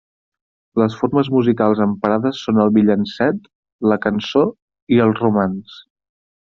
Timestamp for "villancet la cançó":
2.79-4.45